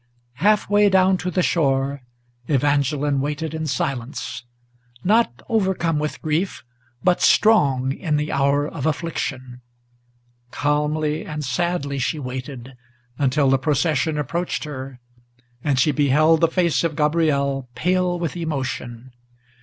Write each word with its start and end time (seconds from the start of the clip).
Half 0.41 0.67
way 0.67 0.89
down 0.89 1.17
to 1.17 1.29
the 1.29 1.43
shore 1.43 2.01
Evangeline 2.47 3.21
waited 3.21 3.53
in 3.53 3.67
silence, 3.67 4.45
Not 5.03 5.43
overcome 5.47 5.99
with 5.99 6.23
grief, 6.23 6.63
but 7.03 7.21
strong 7.21 7.91
in 7.93 8.17
the 8.17 8.31
hour 8.31 8.67
of 8.67 8.87
affliction, 8.87 9.61
Calmly 10.49 11.23
and 11.23 11.45
sadly 11.45 11.99
she 11.99 12.17
waited, 12.17 12.73
until 13.19 13.47
the 13.51 13.59
procession 13.59 14.17
approached 14.17 14.63
her, 14.63 14.99
And 15.63 15.77
she 15.79 15.91
beheld 15.91 16.41
the 16.41 16.47
face 16.47 16.83
of 16.83 16.95
Gabriel 16.95 17.69
pale 17.75 18.17
with 18.17 18.35
emotion. 18.35 19.11